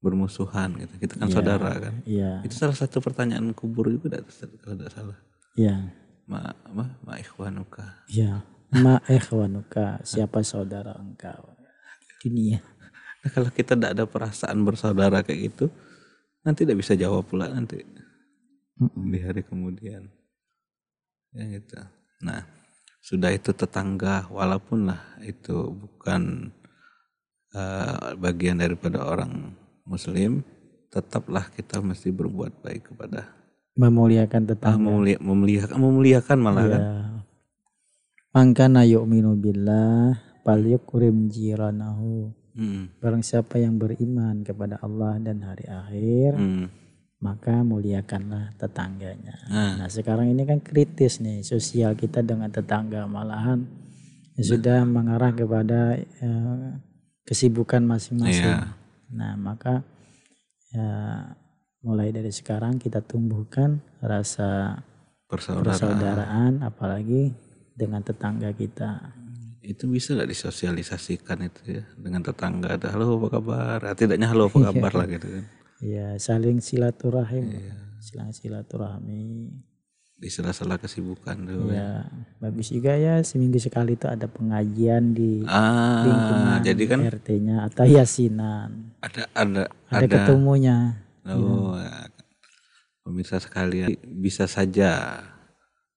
bermusuhan 0.01 0.75
gitu 0.75 0.97
kita 0.97 1.21
kan 1.21 1.29
Iya. 1.29 1.35
saudara 1.35 1.71
kan 1.77 1.95
Iya. 2.03 2.31
itu 2.41 2.55
salah 2.57 2.73
satu 2.73 2.99
pertanyaan 2.99 3.53
kubur 3.53 3.87
juga 3.87 4.17
tidak 4.17 4.33
kalau 4.59 4.75
tidak 4.75 4.91
salah 4.91 5.17
Iya. 5.53 5.93
ma 6.25 6.41
ma 6.73 6.85
ma 7.05 7.13
ikhwanuka 7.21 8.01
Iya. 8.09 8.41
Ma 8.73 8.97
ikhwanuka, 9.05 10.01
siapa 10.01 10.41
saudara 10.41 10.97
engkau? 10.97 11.53
Dunia. 12.23 12.63
nah, 13.23 13.29
kalau 13.31 13.51
kita 13.51 13.75
tidak 13.75 13.91
ada 13.95 14.05
perasaan 14.07 14.63
bersaudara 14.63 15.19
kayak 15.23 15.39
gitu 15.51 15.65
nanti 16.43 16.67
tidak 16.67 16.83
bisa 16.83 16.93
jawab 16.95 17.23
pula 17.27 17.47
nanti 17.47 17.79
Mm-mm. 18.79 19.11
di 19.11 19.19
hari 19.23 19.41
kemudian 19.47 20.11
ya 21.31 21.43
gitu 21.47 21.79
nah 22.23 22.43
sudah 23.03 23.31
itu 23.31 23.51
tetangga 23.55 24.27
walaupun 24.27 24.91
lah 24.91 24.99
itu 25.23 25.71
bukan 25.71 26.51
eh, 27.55 28.07
bagian 28.19 28.59
daripada 28.59 29.03
orang 29.03 29.55
muslim 29.83 30.43
tetaplah 30.91 31.47
kita 31.51 31.79
mesti 31.83 32.11
berbuat 32.11 32.59
baik 32.63 32.93
kepada 32.93 33.27
Memuliakan 33.73 34.45
ah, 34.45 34.47
tetangga. 34.53 34.77
memulia, 34.77 35.17
memuliakan 35.17 35.75
memuliakan 35.81 36.37
malah 36.39 36.65
kan 36.69 36.83
Ya. 36.83 37.12
Mangkana 38.33 38.81
yu'minu 38.81 39.37
billah 39.37 40.17
falyukrim 40.41 41.29
jiranahu. 41.29 42.33
Hmm, 42.53 42.89
Barang 42.97 43.21
siapa 43.21 43.57
yang 43.57 43.77
beriman 43.77 44.41
kepada 44.41 44.77
Allah 44.81 45.17
dan 45.21 45.41
hari 45.41 45.65
akhir, 45.69 46.37
hmm. 46.37 46.65
maka 47.21 47.61
muliakanlah 47.61 48.53
tetangganya. 48.57 49.37
Nah. 49.49 49.85
Nah, 49.85 49.89
sekarang 49.89 50.33
ini 50.33 50.45
kan 50.45 50.61
kritis 50.61 51.21
nih 51.21 51.45
sosial 51.45 51.93
kita 51.93 52.21
dengan 52.25 52.49
tetangga 52.49 53.05
malahan 53.09 53.65
ya 54.33 54.43
sudah 54.57 54.81
mengarah 54.85 55.33
kepada 55.33 55.97
eh, 55.97 56.69
kesibukan 57.25 57.85
masing-masing. 57.85 58.49
Iya. 58.49 58.73
Nah, 59.13 59.33
maka 59.37 59.85
ya 60.73 60.89
mulai 61.85 62.09
dari 62.09 62.33
sekarang 62.33 62.81
kita 62.81 63.05
tumbuhkan 63.05 63.77
rasa 64.01 64.81
bersaudara 65.29 65.73
persaudaraan 65.73 66.65
apalagi 66.65 67.33
dengan 67.73 67.99
tetangga 67.99 68.49
kita. 68.51 69.13
itu 69.61 69.87
bisa 69.87 70.11
nggak 70.11 70.27
disosialisasikan 70.27 71.39
itu 71.41 71.61
ya 71.73 71.83
dengan 71.95 72.19
tetangga 72.19 72.75
ada 72.75 72.91
halo 72.91 73.15
apa 73.15 73.27
kabar 73.33 73.79
Ah, 73.81 73.95
tidaknya 73.95 74.27
halo 74.27 74.45
apa 74.45 74.59
kabar 74.69 74.91
lah 74.93 75.07
gitu 75.07 75.27
kan 75.29 75.45
Ya, 75.79 76.15
saling 76.17 76.59
silaturahim. 76.59 77.47
Iya. 77.49 77.75
Saling 77.97 78.31
silaturahmi. 78.31 79.23
di 80.13 80.27
sela-sela 80.27 80.75
kesibukan 80.75 81.35
tuh 81.41 81.67
Ya, 81.69 82.07
bagus 82.37 82.69
juga 82.69 82.91
ya 82.93 83.19
seminggu 83.19 83.55
sekali 83.57 83.95
itu 83.95 84.03
ada 84.05 84.23
pengajian 84.25 85.11
di 85.11 85.43
ah 85.43 85.99
lingkungan 86.01 86.59
jadi 86.61 86.83
kan 86.85 86.99
RT-nya 87.09 87.55
atau 87.65 87.83
yasinan. 87.85 88.95
ada 88.99 89.27
ada 89.33 89.63
Ada, 89.87 89.97
ada 89.97 90.07
ketemunya. 90.07 91.03
oh 91.25 91.75
ya. 91.75 92.07
pemirsa 93.01 93.35
sekalian 93.37 93.91
bisa 94.13 94.43
saja 94.45 95.19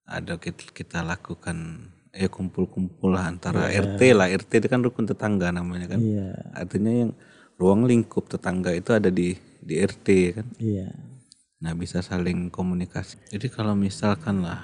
ada 0.07 0.39
kita, 0.39 0.71
kita 0.71 1.03
lakukan 1.03 1.91
ya 2.17 2.31
kumpul-kumpul 2.33 3.13
lah 3.13 3.29
antara 3.29 3.69
RT 3.69 4.01
lah 4.17 4.31
RT 4.33 4.65
itu 4.65 4.69
kan 4.73 4.81
rukun 4.81 5.05
tetangga 5.05 5.53
namanya 5.53 5.93
kan 5.93 6.01
Iya, 6.01 6.33
artinya 6.57 6.93
yang 6.95 7.11
ruang 7.61 7.85
lingkup 7.85 8.31
tetangga 8.31 8.73
itu 8.73 8.95
ada 8.97 9.13
di 9.13 9.37
di 9.61 9.75
RT 9.83 10.07
kan 10.33 10.47
iya. 10.63 10.89
Nah 11.57 11.73
bisa 11.73 12.05
saling 12.05 12.53
komunikasi. 12.53 13.17
Jadi 13.33 13.49
kalau 13.49 13.73
misalkan 13.73 14.45
lah, 14.45 14.61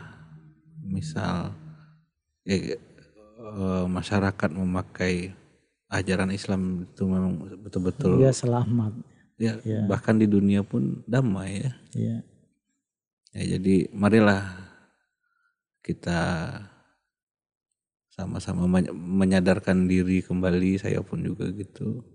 misal 0.85 1.57
ya, 2.45 2.77
masyarakat 3.89 4.51
memakai 4.53 5.33
ajaran 5.89 6.31
Islam 6.33 6.85
itu 6.85 7.03
memang 7.09 7.41
betul-betul 7.65 8.21
Dia 8.21 8.33
selamat. 8.33 8.93
ya 9.41 9.57
bahkan 9.89 10.21
di 10.21 10.29
dunia 10.29 10.63
pun 10.63 11.01
damai 11.09 11.65
ya. 11.65 11.73
Iya. 11.97 12.17
Ya 13.33 13.45
jadi 13.57 13.89
marilah 13.91 14.45
kita 15.83 16.21
sama-sama 18.13 18.71
men- 18.71 18.95
menyadarkan 18.95 19.91
diri 19.91 20.23
kembali. 20.23 20.79
Saya 20.79 21.03
pun 21.03 21.21
juga 21.27 21.51
gitu 21.51 22.07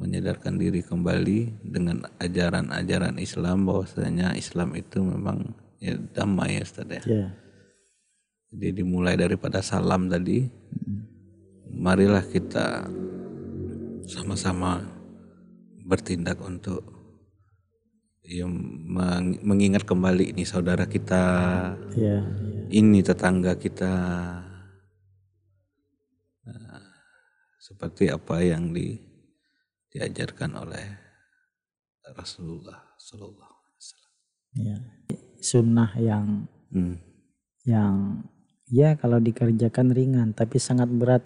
menyadarkan 0.00 0.56
diri 0.56 0.80
kembali 0.80 1.60
dengan 1.60 2.08
ajaran-ajaran 2.18 3.20
Islam 3.20 3.68
bahwasanya 3.68 4.32
Islam 4.32 4.72
itu 4.72 5.04
memang 5.04 5.52
ya 5.76 5.94
damai 6.16 6.56
ya 6.56 6.64
Ustaz 6.64 6.88
ya. 6.88 7.02
Iya. 7.04 7.26
Jadi 8.50 8.82
dimulai 8.82 9.14
daripada 9.14 9.60
salam 9.62 10.10
tadi. 10.10 10.48
Marilah 11.70 12.26
kita 12.26 12.90
sama-sama 14.10 14.82
bertindak 15.86 16.42
untuk 16.42 16.82
ya, 18.26 18.44
meng- 18.50 19.38
mengingat 19.46 19.86
kembali 19.86 20.34
ini 20.34 20.42
saudara 20.42 20.84
kita, 20.84 21.22
Iya, 21.94 22.20
iya. 22.26 22.59
Ini 22.70 23.00
tetangga 23.00 23.54
kita. 23.54 23.92
Nah, 26.42 26.80
seperti 27.58 28.08
apa 28.08 28.40
yang 28.40 28.70
di, 28.70 28.96
diajarkan 29.88 30.50
oleh 30.56 30.86
Rasulullah 32.10 32.78
Sallallahu 32.96 33.54
Alaihi 33.54 33.76
Wasallam. 33.76 34.12
Iya. 34.56 34.76
Sunnah 35.40 35.90
yang 35.96 36.26
Hmm. 36.70 36.94
yang 37.66 38.22
ya 38.66 38.94
kalau 38.94 39.18
dikerjakan 39.18 39.90
ringan 39.90 40.30
tapi 40.30 40.56
sangat 40.56 40.86
berat 40.86 41.18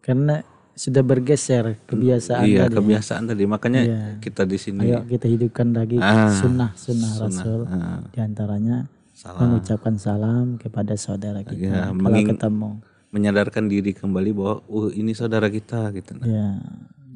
karena 0.00 0.44
sudah 0.72 1.00
bergeser 1.00 1.80
kebiasaan 1.84 2.44
Iya 2.44 2.68
tadi. 2.68 2.76
kebiasaan 2.76 3.24
tadi 3.26 3.44
makanya 3.44 3.80
Iya. 3.80 4.00
kita 4.20 4.44
di 4.44 4.56
sini 4.56 4.84
Ayo 4.84 5.00
kita 5.06 5.24
hidupkan 5.26 5.72
lagi 5.72 5.96
Ah, 5.96 6.28
sunnah 6.30 6.76
sunnah 6.76 7.08
sunnah. 7.10 7.40
Rasul 7.40 7.60
Ah, 7.66 8.00
di 8.06 8.18
antaranya 8.20 8.84
salam 9.20 9.40
mengucapkan 9.52 9.94
salam 9.96 10.56
kepada 10.56 10.96
saudara 10.96 11.44
kita 11.44 11.60
Ya, 11.60 11.92
kalau 11.92 12.00
menging- 12.00 12.30
ketemu. 12.30 12.70
menyadarkan 13.10 13.64
diri 13.66 13.92
kembali 13.92 14.30
bahwa 14.32 14.54
uh 14.66 14.88
ini 14.90 15.12
saudara 15.12 15.50
kita 15.50 15.92
gitu. 15.92 16.16
Nah. 16.16 16.24
Ya, 16.24 16.48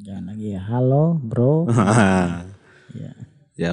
jangan 0.03 0.23
lagi 0.29 0.47
ya. 0.53 0.61
Halo, 0.61 1.17
bro. 1.17 1.65
ya. 3.01 3.11
ya 3.55 3.69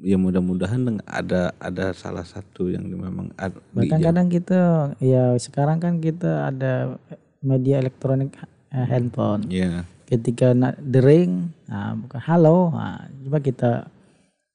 ya 0.00 0.16
mudah-mudahan 0.16 1.02
ada 1.02 1.50
ada 1.58 1.92
salah 1.92 2.24
satu 2.24 2.68
yang 2.68 2.86
memang 2.86 3.34
Bahkan 3.34 3.98
kadang 3.98 4.28
kita 4.28 4.60
ya 4.96 5.34
sekarang 5.36 5.76
kan 5.76 5.98
kita 5.98 6.46
ada 6.46 6.96
media 7.40 7.80
elektronik 7.80 8.36
eh, 8.70 8.86
handphone. 8.86 9.48
ya 9.48 9.82
Ketika 10.06 10.50
na- 10.52 10.74
dering, 10.76 11.54
nah, 11.64 11.94
bukan 11.94 12.18
halo, 12.20 12.70
nah, 12.70 13.06
coba 13.22 13.38
kita 13.40 13.70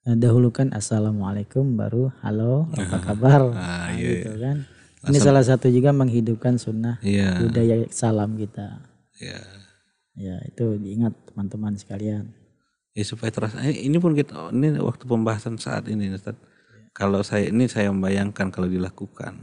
dahulukan 0.06 0.70
assalamualaikum 0.70 1.74
baru 1.74 2.14
halo 2.22 2.70
apa 2.72 2.98
kabar 3.02 3.42
Ah, 3.50 3.90
Nah, 3.90 3.98
iya, 3.98 4.22
gitu 4.22 4.38
kan. 4.38 4.58
Ini 5.06 5.18
salah 5.20 5.42
satu 5.42 5.70
juga 5.70 5.90
menghidupkan 5.92 6.58
sunnah 6.58 6.98
iya 7.02 7.38
budaya 7.40 7.90
salam 7.90 8.38
kita. 8.38 8.86
ya 9.18 9.42
Ya 10.16 10.40
itu 10.46 10.78
diingat 10.78 11.12
teman-teman 11.28 11.76
sekalian. 11.76 12.30
ya 12.96 13.04
supaya 13.04 13.28
terasa 13.28 13.60
eh, 13.60 13.84
ini 13.84 14.00
pun 14.00 14.16
kita 14.16 14.50
ini 14.50 14.80
waktu 14.80 15.04
pembahasan 15.04 15.58
saat 15.58 15.90
ini 15.90 16.08
Ustaz. 16.10 16.38
Kalau 16.96 17.20
saya 17.22 17.52
ini 17.52 17.68
saya 17.68 17.92
membayangkan 17.92 18.48
kalau 18.48 18.72
dilakukan 18.72 19.36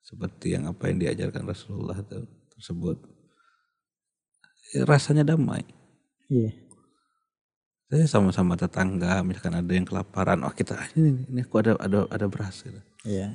seperti 0.00 0.54
yang 0.54 0.70
apa 0.70 0.86
yang 0.86 1.02
diajarkan 1.02 1.42
Rasulullah 1.42 1.98
itu, 1.98 2.22
tersebut 2.54 3.02
ya, 4.70 4.86
rasanya 4.86 5.26
damai. 5.26 5.66
Iya. 6.30 6.54
Saya 7.90 8.06
sama-sama 8.06 8.54
tetangga, 8.54 9.18
misalkan 9.26 9.58
ada 9.58 9.72
yang 9.74 9.82
kelaparan, 9.82 10.46
oh 10.46 10.54
kita 10.54 10.78
ini 10.94 11.26
ini 11.26 11.42
aku 11.42 11.58
ada 11.58 11.74
ada 11.74 12.06
ada 12.06 12.26
beras 12.30 12.62
gitu. 12.62 12.78
Iya. 13.02 13.34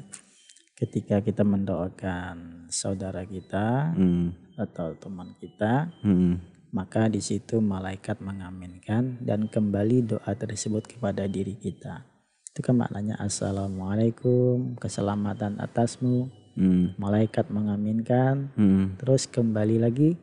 Ketika 0.79 1.19
kita 1.19 1.43
mendoakan 1.43 2.67
saudara 2.71 3.27
kita 3.27 3.91
Hmm. 3.99 4.31
atau 4.55 4.95
teman 4.95 5.35
kita, 5.43 5.91
Hmm. 5.99 6.39
maka 6.71 7.11
di 7.11 7.19
situ 7.19 7.59
malaikat 7.59 8.23
mengaminkan 8.23 9.19
dan 9.19 9.51
kembali 9.51 10.15
doa 10.15 10.31
tersebut 10.31 10.87
kepada 10.87 11.27
diri 11.27 11.59
kita. 11.59 12.07
Itu 12.55 12.63
kan 12.63 12.79
maknanya 12.79 13.19
assalamualaikum, 13.19 14.79
keselamatan 14.79 15.59
atasmu. 15.59 16.31
Hmm. 16.55 16.95
Malaikat 16.95 17.51
mengaminkan, 17.51 18.55
Hmm. 18.55 18.95
terus 18.95 19.27
kembali 19.27 19.83
lagi 19.83 20.15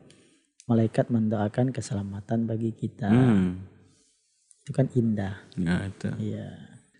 malaikat 0.65 1.13
mendoakan 1.13 1.69
keselamatan 1.69 2.49
bagi 2.49 2.73
kita. 2.73 3.13
Hmm. 3.13 3.72
Itu 4.63 4.71
kan 4.71 4.87
indah 4.93 5.35
Ya, 5.55 5.75
itu. 5.83 6.09
iya 6.19 6.47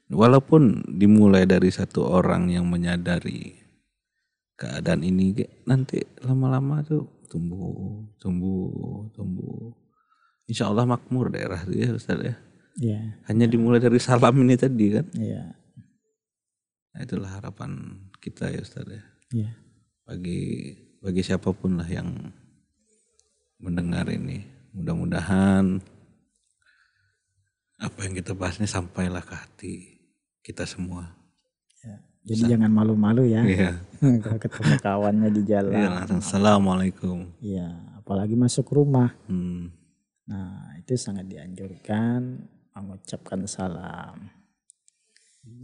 Walaupun 0.07 0.83
dimulai 0.93 1.47
dari 1.47 1.71
satu 1.71 2.05
orang 2.05 2.45
yang 2.47 2.69
menyadari 2.69 3.55
keadaan 4.53 5.01
ini, 5.01 5.33
nanti 5.65 6.05
lama-lama 6.21 6.85
tuh 6.85 7.23
tumbuh, 7.25 8.05
tumbuh, 8.21 9.09
tumbuh. 9.09 9.73
Insya 10.45 10.69
Allah 10.69 10.85
makmur 10.85 11.33
daerah 11.33 11.65
itu 11.65 11.81
ya 11.81 11.89
Ustaz 11.95 12.19
ya. 12.21 12.35
iya 12.77 12.99
Hanya 13.25 13.49
dimulai 13.49 13.81
dari 13.81 13.97
salam 13.97 14.37
ini 14.37 14.53
tadi 14.53 14.85
kan. 14.93 15.07
iya 15.17 15.57
Nah, 16.93 17.01
itulah 17.01 17.31
harapan 17.33 17.73
kita 18.21 18.53
ya 18.53 18.61
Ustaz 18.61 18.85
ya. 18.85 19.01
iya 19.33 19.49
Bagi 20.05 20.77
bagi 21.01 21.25
siapa 21.25 21.49
pun 21.57 21.81
lah 21.81 21.89
yang 21.89 22.11
mendengar 23.57 24.05
ini. 24.13 24.45
Mudah-mudahan 24.77 25.81
apa 27.83 27.99
yang 28.07 28.13
kita 28.15 28.31
bahas 28.31 28.55
ini 28.57 28.67
sampailah 28.67 29.19
ke 29.19 29.35
hati 29.35 29.75
kita 30.39 30.63
semua. 30.63 31.11
Ya. 31.83 31.99
Jadi 32.23 32.55
jangan 32.55 32.71
malu-malu 32.71 33.27
ya 33.27 33.43
Iya. 33.43 33.71
kalau 34.23 34.39
ketemu 34.39 34.73
kawannya 34.79 35.29
di 35.31 35.41
Iya 35.43 35.49
jalan. 35.59 35.91
langsung 35.91 36.19
assalamualaikum. 36.23 37.17
Iya, 37.43 37.67
apalagi 37.99 38.39
masuk 38.39 38.71
rumah. 38.71 39.11
Hmm. 39.27 39.71
Nah, 40.23 40.79
itu 40.79 40.95
sangat 40.95 41.27
dianjurkan 41.27 42.47
mengucapkan 42.73 43.43
salam. 43.43 44.31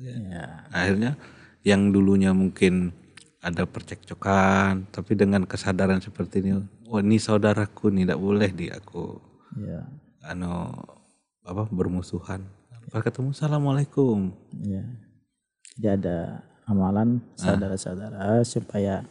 Ya, 0.04 0.68
Akhirnya 0.76 1.16
yang 1.64 1.96
dulunya 1.96 2.36
mungkin 2.36 2.92
ada 3.40 3.64
percekcokan, 3.64 4.92
tapi 4.92 5.16
dengan 5.16 5.48
kesadaran 5.48 6.04
seperti 6.04 6.44
ini, 6.44 6.60
oh 6.92 7.00
ini 7.00 7.16
saudaraku 7.16 7.88
nih, 7.88 8.04
tidak 8.04 8.20
boleh 8.20 8.50
di 8.52 8.68
aku 8.68 9.16
ya, 9.64 9.88
anu 10.28 10.76
apa 11.50 11.66
bermusuhan. 11.74 12.46
Pas 12.94 13.02
ketemu 13.02 13.34
assalamualaikum. 13.34 14.34
ya. 14.62 14.86
Jadi 15.78 15.88
ada 15.90 16.46
amalan 16.70 17.22
saudara-saudara 17.34 18.46
supaya 18.46 19.02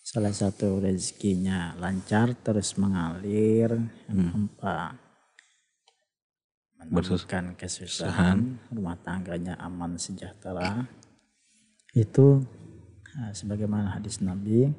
salah 0.00 0.32
satu 0.32 0.80
rezekinya 0.80 1.76
lancar 1.76 2.32
terus 2.40 2.74
mengalir 2.80 3.68
tanpa 4.08 4.96
menemukan 6.80 7.52
kesusahan 7.54 8.56
rumah 8.72 8.96
tangganya 9.04 9.60
aman 9.60 10.00
sejahtera 10.00 10.88
itu 11.92 12.40
nah, 13.12 13.30
sebagaimana 13.36 14.00
hadis 14.00 14.24
Nabi 14.24 14.72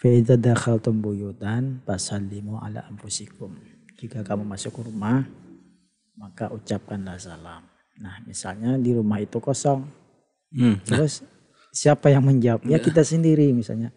Fa'idza 0.00 0.40
dakhaltum 0.40 1.04
buyutan 1.04 1.84
fasallimu 1.84 2.56
ala 2.56 2.88
anfusikum. 2.88 3.52
Jika 4.00 4.24
kamu 4.24 4.48
masuk 4.48 4.80
ke 4.80 4.88
rumah, 4.88 5.28
maka 6.20 6.52
ucapkanlah 6.52 7.16
salam. 7.16 7.64
Nah, 7.96 8.20
misalnya 8.28 8.76
di 8.76 8.92
rumah 8.92 9.16
itu 9.24 9.40
kosong. 9.40 9.88
Hmm. 10.52 10.76
Terus 10.84 11.24
siapa 11.72 12.12
yang 12.12 12.28
menjawab? 12.28 12.68
Ya 12.68 12.76
kita 12.76 13.00
sendiri 13.00 13.48
misalnya. 13.56 13.88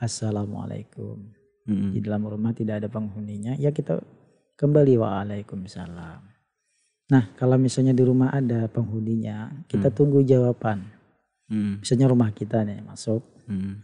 Assalamualaikum. 0.00 1.20
Hmm. 1.68 1.92
Di 1.92 2.00
dalam 2.00 2.24
rumah 2.24 2.56
tidak 2.56 2.80
ada 2.80 2.88
penghuninya, 2.88 3.60
ya 3.60 3.72
kita 3.72 4.00
kembali 4.56 4.96
waalaikumsalam. 4.96 6.20
Nah, 7.06 7.24
kalau 7.36 7.60
misalnya 7.60 7.92
di 7.92 8.02
rumah 8.02 8.32
ada 8.32 8.66
penghuninya, 8.72 9.52
kita 9.68 9.92
tunggu 9.92 10.24
jawaban. 10.24 10.88
Hmm. 11.46 11.78
Misalnya 11.84 12.10
rumah 12.10 12.32
kita 12.34 12.64
nih 12.66 12.82
masuk, 12.82 13.36
Hmm. 13.46 13.78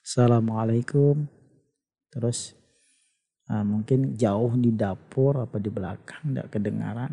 Assalamualaikum. 0.00 1.28
Terus 2.08 2.56
ah, 3.48 3.64
mungkin 3.64 4.14
jauh 4.14 4.52
di 4.54 4.70
dapur 4.72 5.42
apa 5.42 5.56
di 5.56 5.68
belakang 5.68 6.32
tidak 6.32 6.48
kedengaran. 6.52 7.12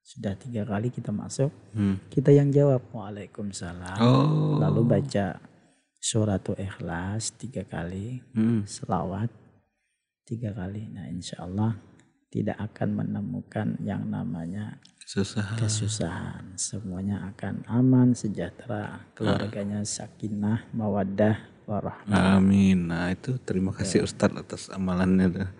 Sudah 0.00 0.32
tiga 0.40 0.64
kali 0.64 0.88
kita 0.88 1.12
masuk, 1.12 1.52
Hmm. 1.76 2.00
kita 2.08 2.32
yang 2.32 2.48
jawab 2.48 2.80
Waalaikumsalam. 2.92 4.00
Oh. 4.00 4.56
Lalu 4.56 4.80
baca 4.88 5.36
suratul 6.00 6.56
ikhlas 6.56 7.36
tiga 7.36 7.60
kali, 7.68 8.24
Hmm. 8.32 8.64
selawat 8.64 9.28
tiga 10.24 10.56
kali. 10.56 10.88
Nah 10.88 11.12
insya 11.12 11.44
Allah 11.44 11.76
tidak 12.32 12.56
akan 12.56 13.04
menemukan 13.04 13.76
yang 13.84 14.08
namanya 14.08 14.80
Susah. 15.04 15.56
kesusahan. 15.56 16.56
Semuanya 16.56 17.28
akan 17.32 17.64
aman, 17.68 18.12
sejahtera. 18.12 19.08
Keluarganya 19.16 19.80
sakinah, 19.84 20.68
mawaddah, 20.76 21.36
warahmah. 21.68 22.40
Amin. 22.40 22.88
Nah 22.88 23.12
itu 23.12 23.36
terima 23.44 23.76
kasih 23.76 24.02
Ustadz 24.02 24.40
atas 24.40 24.62
amalannya. 24.72 25.52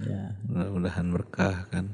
Ya, 0.00 0.32
Mudah-mudahan 0.48 1.12
berkah 1.12 1.68
kan. 1.68 1.92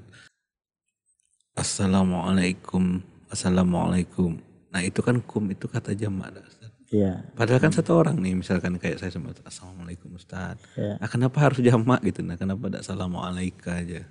Assalamualaikum. 1.58 3.02
Assalamualaikum. 3.26 4.38
Nah 4.70 4.80
itu 4.84 5.02
kan 5.02 5.18
kum 5.18 5.50
itu 5.50 5.66
kata 5.66 5.96
jamak 5.98 6.30
Ustaz. 6.38 6.70
ya, 6.92 7.26
Padahal 7.34 7.58
kan 7.58 7.74
satu 7.74 7.98
orang 7.98 8.22
nih 8.22 8.38
misalkan 8.38 8.78
kayak 8.78 9.02
saya 9.02 9.10
sama 9.10 9.34
Assalamualaikum 9.42 10.14
Ustaz. 10.14 10.62
ya. 10.78 10.94
Nah 11.02 11.08
kenapa 11.10 11.42
harus 11.42 11.58
jamak 11.58 11.98
gitu? 12.06 12.22
Nah 12.22 12.38
kenapa 12.38 12.70
tidak 12.70 12.86
Assalamualaikum 12.86 13.72
aja? 13.72 14.06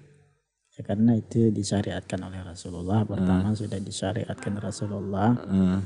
Ya, 0.76 0.82
karena 0.84 1.16
itu 1.16 1.48
disyariatkan 1.56 2.20
oleh 2.20 2.44
Rasulullah. 2.44 3.08
Pertama 3.08 3.56
sudah 3.56 3.80
disyariatkan 3.80 4.60
Rasulullah. 4.60 5.32
Eh, 5.48 5.80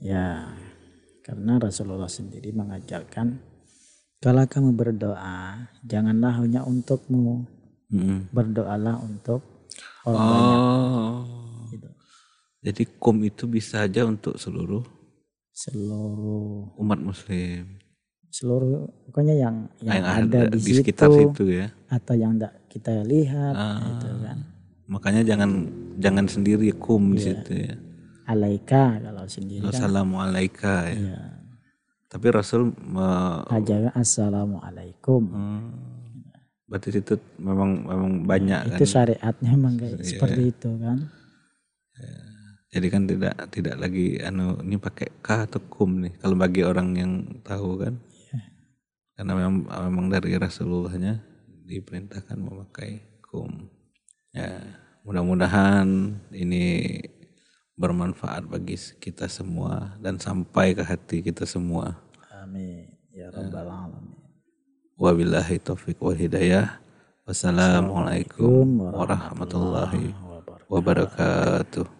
Ya, 0.00 0.48
karena 1.30 1.62
Rasulullah 1.62 2.10
sendiri 2.10 2.50
mengajarkan 2.50 3.38
kalau 4.20 4.44
kamu 4.44 4.76
berdoa, 4.76 5.64
janganlah 5.80 6.44
hanya 6.44 6.60
untukmu, 6.60 7.48
mm. 7.88 8.28
berdoalah 8.36 9.00
untuk 9.00 9.70
orang 10.04 10.26
banyak. 10.28 10.60
Oh. 10.60 11.16
Gitu. 11.72 11.88
Jadi 12.60 12.82
kum 13.00 13.16
itu 13.24 13.48
bisa 13.48 13.86
aja 13.88 14.04
untuk 14.04 14.36
seluruh 14.36 14.84
Seluruh 15.56 16.72
umat 16.82 17.00
muslim. 17.00 17.78
seluruh 18.30 18.86
pokoknya 19.08 19.34
yang 19.40 19.56
yang, 19.82 19.94
Yang 19.98 20.06
ada, 20.06 20.40
di, 20.52 20.58
situ, 20.62 20.78
sekitar 20.84 21.08
situ 21.10 21.44
ya. 21.50 21.66
atau 21.90 22.14
yang 22.14 22.36
tidak 22.38 22.52
kita 22.70 22.92
lihat 23.02 23.54
Ah. 23.56 23.80
gitu 23.82 24.08
kan. 24.20 24.38
Makanya 24.86 25.22
jangan 25.24 25.50
jangan 25.96 26.26
sendiri 26.28 26.70
kum 26.76 27.16
di 27.16 27.24
situ 27.24 27.52
ya. 27.56 27.74
Alaika 28.30 29.02
kalau 29.02 29.26
sendiri 29.26 29.66
kan. 29.66 29.74
Assalamualaikum 29.74 30.82
ya. 30.86 31.18
Ya. 31.18 31.22
Tapi 32.10 32.26
Rasul 32.30 32.70
me- 32.74 33.42
Ajaran 33.50 33.90
assalamualaikum. 33.94 35.22
Hmm. 35.30 35.70
Berarti 36.70 36.94
situ 36.94 37.18
memang 37.42 37.82
memang 37.82 38.12
banyak 38.22 38.60
kan. 38.70 38.78
itu 38.78 38.84
syariatnya 38.86 39.50
memang 39.58 39.74
kayak 39.74 40.06
seperti 40.06 40.42
itu 40.54 40.70
kan. 40.78 40.98
Jadi 42.70 42.86
kan 42.86 43.02
tidak 43.02 43.34
tidak 43.50 43.76
lagi 43.82 44.22
anu 44.22 44.54
ini 44.62 44.78
pakai 44.78 45.10
k 45.18 45.28
atau 45.42 45.58
kum 45.66 46.06
nih 46.06 46.14
kalau 46.22 46.38
bagi 46.38 46.62
orang 46.62 46.94
yang 46.94 47.12
tahu 47.42 47.82
kan. 47.82 47.98
Karena 49.18 49.32
memang 49.34 49.66
memang 49.66 50.06
dari 50.06 50.38
Rasulullahnya 50.38 51.18
diperintahkan 51.66 52.38
memakai 52.38 53.20
kum. 53.20 53.66
Ya, 54.30 54.62
mudah-mudahan 55.02 56.14
ini 56.30 56.94
bermanfaat 57.80 58.44
bagi 58.44 58.76
kita 59.00 59.24
semua 59.32 59.96
dan 60.04 60.20
sampai 60.20 60.76
ke 60.76 60.84
hati 60.84 61.24
kita 61.24 61.48
semua. 61.48 61.96
Amin 62.28 62.92
ya 63.08 63.32
rabbal 63.32 63.64
alamin. 63.64 64.20
Wabillahi 65.00 65.56
taufiq 65.64 65.96
wal 66.04 66.12
hidayah. 66.12 66.76
Wassalamualaikum 67.24 68.84
warahmatullahi 68.92 70.12
Wabarakatuh. 70.12 70.68
wabarakatuh. 70.68 71.99